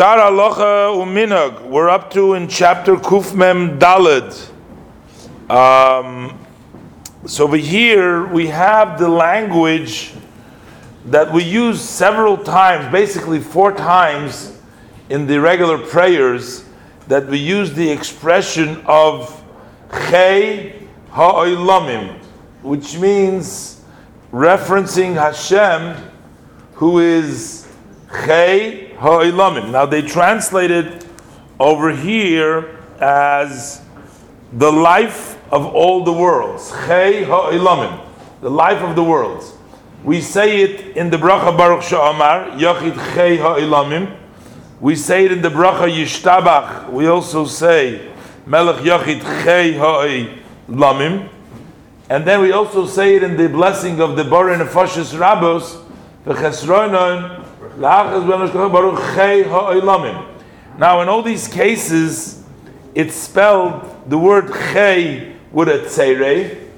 [0.00, 1.66] Dar Alocha Uminag.
[1.66, 4.30] We're up to in chapter Kufmem Dalid.
[5.50, 6.38] Um,
[7.26, 10.12] so over here we have the language
[11.06, 14.56] that we use several times, basically four times
[15.08, 16.64] in the regular prayers,
[17.08, 19.42] that we use the expression of
[19.88, 22.18] Chei Ha'olamim,
[22.62, 23.80] which means
[24.32, 26.00] referencing Hashem,
[26.74, 27.66] who is
[28.06, 29.70] Chei Ha'ilamim.
[29.70, 31.06] Now they translate it
[31.60, 33.82] over here as
[34.52, 36.70] the life of all the worlds.
[36.70, 38.04] Chei Ha'ilamim.
[38.40, 39.52] The life of the worlds.
[40.04, 44.16] We say it in the bracha Baruch She'amar, Yachid Chei Ha'ilamim.
[44.80, 46.90] We say it in the bracha Yishtabach.
[46.90, 48.08] We also say
[48.46, 51.28] Melech Yachid Chei Ha'ilamim.
[52.10, 55.78] And then we also say it in the blessing of the Borin Nefashis Rabbos,
[60.78, 62.44] now, in all these cases,
[62.94, 66.68] it's spelled the word chay with a tzere,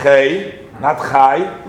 [0.00, 1.60] chay, not chai,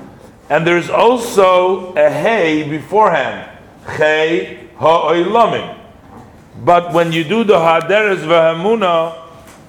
[0.52, 3.50] and there's also a hey beforehand,
[3.98, 5.80] chay ha'oilamim.
[6.64, 9.16] But when you do the haderes v'hamuna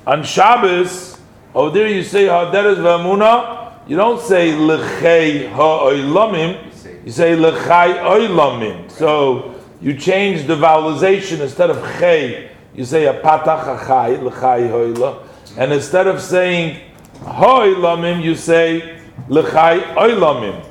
[0.07, 1.19] on Shabbos,
[1.55, 6.76] over there you say haderes v'hamuna, you don't say l'chay ha'oilamim,
[7.07, 8.91] you say lechai oilamim.
[8.91, 15.23] So you change the vowelization instead of chay, you say a patach achai lechai hoila,
[15.57, 16.81] and instead of saying
[17.21, 18.99] hoilamim, you say
[19.29, 20.67] lechai oilamim.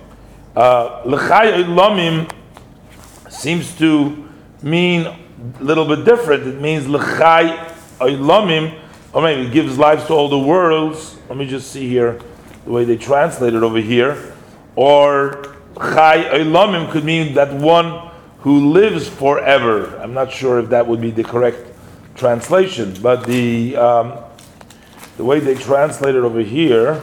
[0.58, 2.30] Uh, lechai oilamim
[3.32, 4.28] seems to
[4.62, 6.46] mean a little bit different.
[6.46, 7.66] It means lechai
[8.00, 8.78] oilamim,
[9.14, 11.16] or maybe it gives life to all the worlds.
[11.30, 12.20] Let me just see here
[12.66, 14.36] the way they translate it over here,
[14.76, 19.98] or Chai Eilamim could mean that one who lives forever.
[19.98, 21.58] I'm not sure if that would be the correct
[22.16, 24.20] translation, but the um,
[25.18, 27.02] the way they translate it over here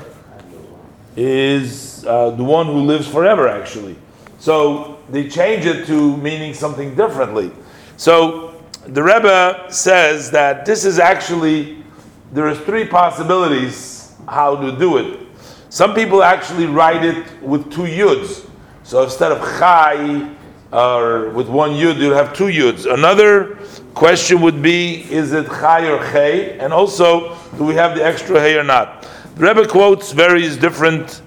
[1.16, 3.46] is uh, the one who lives forever.
[3.48, 3.96] Actually,
[4.38, 7.50] so they change it to meaning something differently.
[7.96, 11.84] So the Rebbe says that this is actually
[12.32, 15.20] there is three possibilities how to do it.
[15.68, 18.48] Some people actually write it with two yuds.
[18.84, 20.28] So instead of chai
[20.72, 22.92] or with one yud, you have two yuds.
[22.92, 23.58] Another
[23.94, 26.58] question would be: Is it chai or chay?
[26.58, 29.06] And also, do we have the extra hay or not?
[29.36, 31.22] The Rebbe quotes various different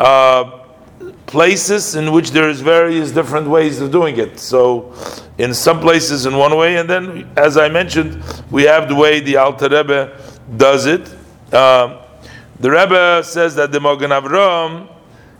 [0.00, 0.64] uh,
[1.26, 4.38] places in which there is various different ways of doing it.
[4.38, 4.94] So,
[5.38, 9.20] in some places in one way, and then, as I mentioned, we have the way
[9.20, 10.18] the Alter Rebbe
[10.56, 11.14] does it.
[11.52, 12.02] Uh,
[12.60, 14.88] the Rebbe says that the Mogen Avram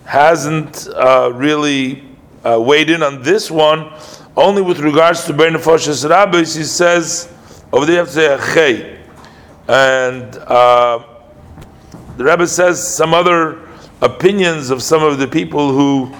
[0.06, 2.04] hasn't uh, really
[2.44, 3.92] uh, weighed in on this one.
[4.36, 7.32] Only with regards to Bein Nefashis Rabbis, he says
[7.72, 8.14] over there you have to
[8.54, 8.96] say
[9.68, 11.02] and uh,
[12.16, 13.66] the Rebbe says some other
[14.00, 16.12] opinions of some of the people who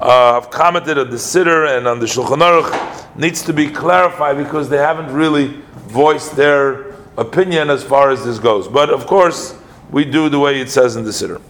[0.00, 4.38] uh, have commented on the Siddur and on the Shulchan Aruch needs to be clarified
[4.38, 5.48] because they haven't really
[5.86, 8.68] voiced their opinion as far as this goes.
[8.68, 9.56] But of course,
[9.90, 11.40] we do the way it says in the Siddur.